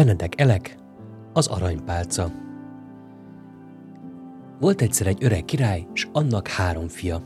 [0.00, 0.76] Benedek Elek,
[1.32, 2.30] az aranypálca.
[4.60, 7.22] Volt egyszer egy öreg király, és annak három fia.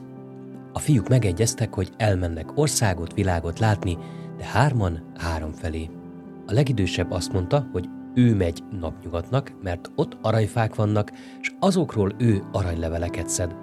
[0.72, 3.98] A fiúk megegyeztek, hogy elmennek országot, világot látni,
[4.36, 5.90] de hárman három felé.
[6.46, 12.42] A legidősebb azt mondta, hogy ő megy napnyugatnak, mert ott aranyfák vannak, és azokról ő
[12.52, 13.54] aranyleveleket szed.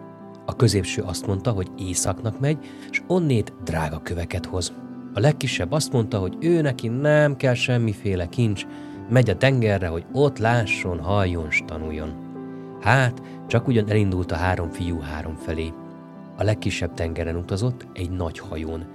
[0.46, 2.58] A középső azt mondta, hogy északnak megy,
[2.92, 4.74] és onnét drága köveket hoz.
[5.14, 8.66] A legkisebb azt mondta, hogy ő neki nem kell semmiféle kincs,
[9.12, 12.30] megy a tengerre, hogy ott lásson, halljon, s tanuljon.
[12.82, 15.74] Hát, csak ugyan elindult a három fiú három felé.
[16.38, 18.86] A legkisebb tengeren utazott, egy nagy hajón.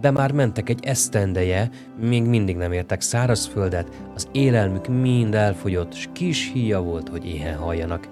[0.00, 6.08] De már mentek egy esztendeje, még mindig nem értek szárazföldet, az élelmük mind elfogyott, s
[6.12, 8.08] kis híja volt, hogy éhen halljanak.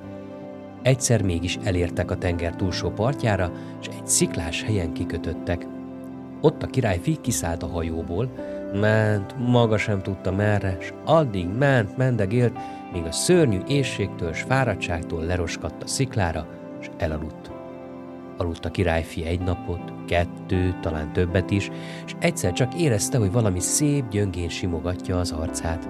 [0.83, 5.67] Egyszer mégis elértek a tenger túlsó partjára, és egy sziklás helyen kikötöttek.
[6.41, 8.33] Ott a királyfi kiszállt a hajóból,
[8.75, 12.59] ment, maga sem tudta merre, s addig ment, mendegélt,
[12.93, 16.47] míg a szörnyű éjségtől s fáradtságtól leroskadt a sziklára,
[16.81, 17.51] és elaludt.
[18.37, 21.71] Aludt a királyfi egy napot, kettő, talán többet is,
[22.07, 25.89] és egyszer csak érezte, hogy valami szép gyöngén simogatja az arcát.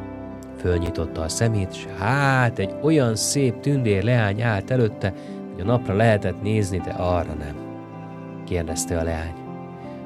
[0.56, 5.12] Fölnyitotta a szemét, s hát egy olyan szép tündér leány állt előtte,
[5.52, 7.54] hogy a napra lehetett nézni, de arra nem.
[8.44, 9.34] Kérdezte a leány.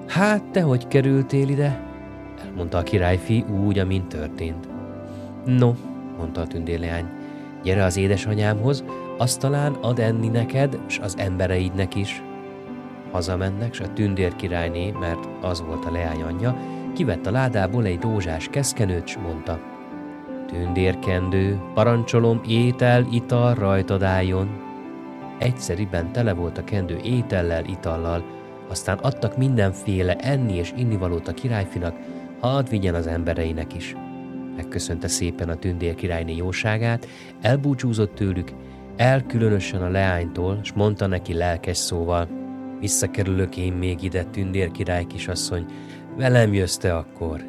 [0.06, 1.93] Hát, te hogy kerültél ide?
[2.46, 4.68] Elmondta a királyfi úgy, amint történt.
[5.44, 5.72] No,
[6.18, 7.06] mondta a tündérleány,
[7.62, 8.84] gyere az édesanyámhoz,
[9.18, 12.22] azt talán ad enni neked, s az embereidnek is.
[13.10, 16.56] Hazamennek, s a tündér királyné, mert az volt a leány anyja,
[16.94, 19.60] kivett a ládából egy rózsás keszkenőt, s mondta,
[20.46, 24.48] Tündérkendő, parancsolom, étel, ital rajtad álljon.
[25.38, 28.24] Egyszeriben tele volt a kendő étellel, itallal,
[28.68, 31.96] aztán adtak mindenféle enni és innivalót a királyfinak,
[32.40, 33.96] hadd vigyen az embereinek is.
[34.56, 37.08] Megköszönte szépen a tündér királyné jóságát,
[37.40, 38.50] elbúcsúzott tőlük,
[38.96, 42.28] elkülönösen a leánytól, s mondta neki lelkes szóval,
[42.80, 45.66] visszakerülök én még ide, tündér király kisasszony,
[46.16, 47.44] velem jössz te akkor.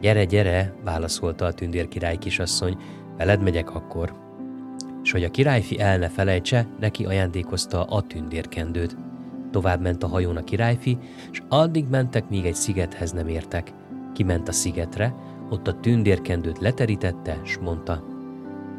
[0.00, 2.76] Gyere, gyere, válaszolta a tündér király kisasszony,
[3.16, 4.12] veled megyek akkor.
[5.02, 8.96] És hogy a királyfi el ne felejtse, neki ajándékozta a tündérkendőt.
[9.50, 10.98] Tovább ment a hajón a királyfi,
[11.32, 13.72] és addig mentek, míg egy szigethez nem értek.
[14.14, 15.14] Kiment a szigetre,
[15.50, 18.12] ott a tündérkendőt leterítette, s mondta,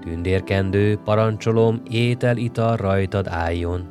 [0.05, 3.87] Tündérkendő, parancsolom, étel, ital rajtad álljon.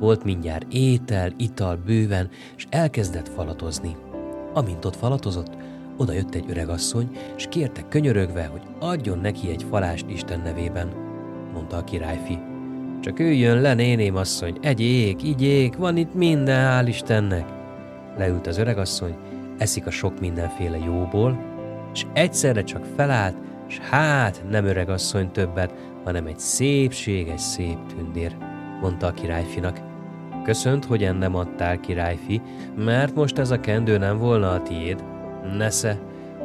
[0.00, 3.96] Volt mindjárt étel, ital bőven, és elkezdett falatozni.
[4.54, 5.56] Amint ott falatozott,
[5.96, 10.88] oda jött egy öregasszony, és kérte könyörögve, hogy adjon neki egy falást Isten nevében,
[11.52, 12.38] mondta a királyfi.
[13.00, 17.44] Csak üljön le, néném asszony, egyék, igyék, van itt minden, hál' Istennek.
[18.18, 19.14] Leült az öregasszony,
[19.60, 21.38] eszik a sok mindenféle jóból,
[21.92, 23.36] és egyszerre csak felállt,
[23.68, 28.36] és hát nem öregasszony többet, hanem egy szépség, egy szép tündér,
[28.80, 29.80] mondta a királyfinak.
[30.44, 32.40] Köszönt, hogy ennem adtál, királyfi,
[32.76, 35.04] mert most ez a kendő nem volna a tiéd.
[35.56, 35.98] Nesze,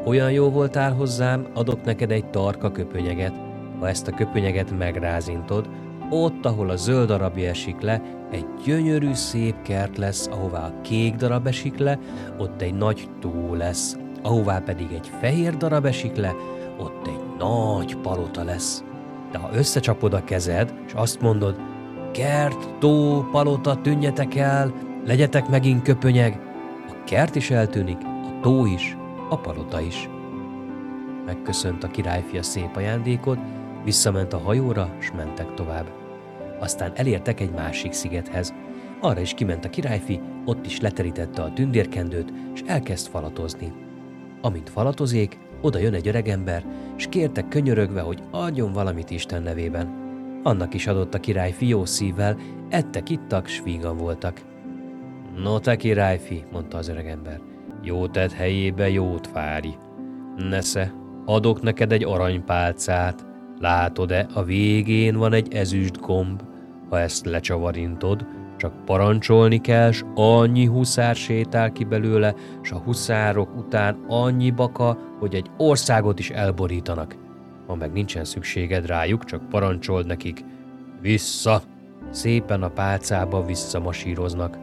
[0.05, 3.33] olyan jó voltál hozzám, adok neked egy tarka köpönyeget.
[3.79, 5.69] Ha ezt a köpönyeget megrázintod,
[6.09, 8.01] ott, ahol a zöld darabja esik le,
[8.31, 11.99] egy gyönyörű szép kert lesz, ahová a kék darab esik le,
[12.37, 16.35] ott egy nagy tó lesz, ahová pedig egy fehér darab esik le,
[16.77, 18.83] ott egy nagy palota lesz.
[19.31, 21.55] De ha összecsapod a kezed, és azt mondod,
[22.11, 24.73] kert, tó, palota, tűnjetek el,
[25.05, 26.39] legyetek megint köpönyeg,
[26.87, 28.97] a kert is eltűnik, a tó is,
[29.29, 30.09] a palota is.
[31.25, 33.37] Megköszönt a királyfia szép ajándékot,
[33.85, 35.91] visszament a hajóra, s mentek tovább.
[36.59, 38.53] Aztán elértek egy másik szigethez.
[39.01, 43.73] Arra is kiment a királyfi, ott is leterítette a tündérkendőt, és elkezd falatozni.
[44.41, 46.65] Amint falatozék, oda jön egy öregember,
[46.97, 50.03] és kérte könyörögve, hogy adjon valamit Isten nevében.
[50.43, 52.37] Annak is adott a királyfi jó szívvel,
[52.69, 54.41] ettek, ittak, s vígan voltak.
[55.35, 57.41] No te királyfi, mondta az öregember,
[57.81, 59.75] jó tett helyébe jót fári.
[60.37, 60.93] Nesze,
[61.25, 63.25] adok neked egy aranypálcát,
[63.59, 66.41] látod-e, a végén van egy ezüst gomb,
[66.89, 68.25] ha ezt lecsavarintod,
[68.57, 74.97] csak parancsolni kell, s annyi huszár sétál ki belőle, s a huszárok után annyi baka,
[75.19, 77.15] hogy egy országot is elborítanak.
[77.67, 80.45] Ha meg nincsen szükséged rájuk, csak parancsold nekik.
[81.01, 81.61] Vissza!
[82.09, 84.57] Szépen a pálcába visszamasíroznak.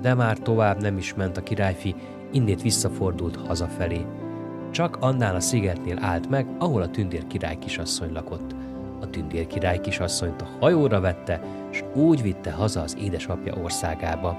[0.00, 1.94] De már tovább nem is ment a királyfi,
[2.32, 4.06] innét visszafordult hazafelé.
[4.70, 8.54] Csak annál a szigetnél állt meg, ahol a tündér király kisasszony lakott.
[9.00, 14.38] A tündér király kisasszonyt a hajóra vette, s úgy vitte haza az édesapja országába.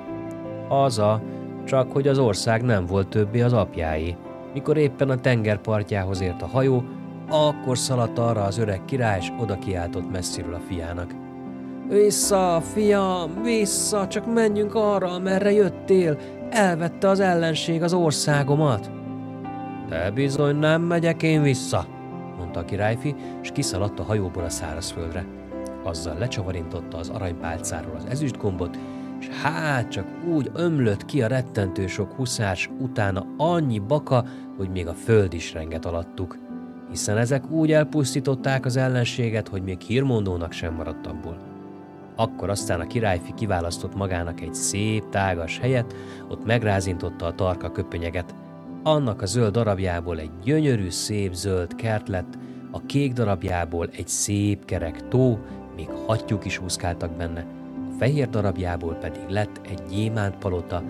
[0.67, 1.21] Haza,
[1.65, 4.15] csak hogy az ország nem volt többé az apjáé.
[4.53, 6.83] Mikor éppen a tengerpartjához ért a hajó,
[7.31, 11.13] Akkor szaladt arra az öreg király, és oda kiáltott messziről a fiának.
[11.89, 16.17] Vissza, fiam, vissza, csak menjünk arra, amerre jöttél.
[16.49, 18.91] Elvette az ellenség az országomat.
[19.89, 21.85] De bizony nem megyek én vissza,
[22.37, 25.25] mondta a királyfi, és kiszaladt a hajóból a szárazföldre.
[25.83, 28.77] Azzal lecsavarintotta az aranypálcáról az ezüstgombot,
[29.19, 34.25] és hát csak úgy ömlött ki a rettentő sok huszás utána annyi baka,
[34.57, 36.37] hogy még a föld is renget alattuk,
[36.89, 41.37] hiszen ezek úgy elpusztították az ellenséget, hogy még hírmondónak sem maradt abból.
[42.15, 45.95] Akkor aztán a királyfi kiválasztott magának egy szép, tágas helyet,
[46.29, 48.35] ott megrázintotta a tarka köpönyeget.
[48.89, 52.37] Annak a zöld darabjából egy gyönyörű, szép zöld kert lett,
[52.71, 55.39] a kék darabjából egy szép kerek tó,
[55.75, 57.45] még hattyúk is úszkáltak benne,
[57.89, 60.83] a fehér darabjából pedig lett egy gyémánt palota,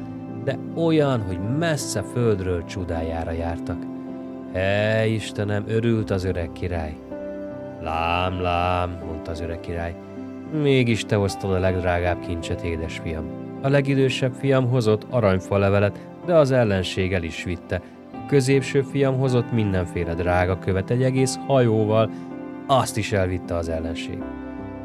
[0.43, 3.83] de olyan, hogy messze földről csodájára jártak.
[4.53, 6.97] He, Istenem, örült az öreg király.
[7.81, 9.95] Lám, lám, mondta az öreg király,
[10.61, 13.48] mégis te hoztad a legdrágább kincset, édesfiam.
[13.61, 17.81] A legidősebb fiam hozott aranyfa levelet, de az ellenség el is vitte.
[18.13, 22.09] A középső fiam hozott mindenféle drága követ egy egész hajóval,
[22.67, 24.17] azt is elvitte az ellenség.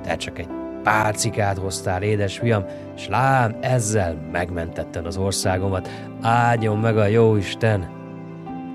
[0.02, 0.48] Te csak egy
[0.82, 5.88] párcikát hoztál, édesfiam, s lám, ezzel megmentetted az országomat,
[6.20, 7.88] áldjon meg a jó Isten!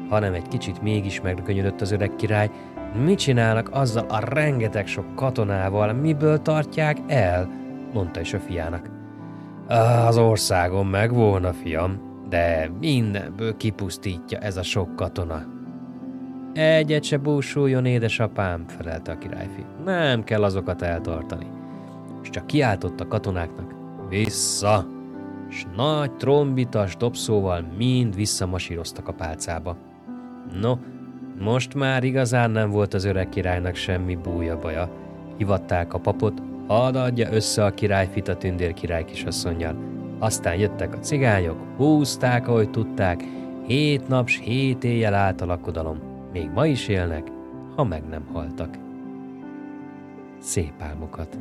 [0.10, 2.50] Hanem egy kicsit mégis megrökönyödött az öreg király,
[3.04, 7.50] mit csinálnak azzal a rengeteg sok katonával, miből tartják el?
[7.94, 8.99] mondta is a fiának.
[9.70, 12.00] Az országom meg volna, fiam,
[12.30, 15.46] de mindenből kipusztítja ez a sok katona.
[16.54, 19.66] Egyet se búsuljon, édesapám, felelte a királyfi.
[19.86, 21.48] Nem kell azokat eltartani.
[22.24, 23.74] És csak kiáltott a katonáknak,
[24.10, 24.86] vissza!
[25.50, 29.78] S nagy trombitas dobszóval mind visszamasíroztak a pálcába.
[30.62, 30.78] No,
[31.40, 34.90] most már igazán nem volt az öreg királynak semmi búja baja.
[35.38, 39.76] Hivatták a papot, hadd adja össze a királyfit a tündér király kisasszonyjal.
[40.20, 43.24] Aztán jöttek a cigányok, húzták, ahogy tudták,
[43.68, 46.00] hét nap s hét éjjel állt a lakodalom.
[46.34, 47.28] Még ma is élnek,
[47.76, 48.78] ha meg nem haltak.
[50.40, 51.40] Szép álmokat!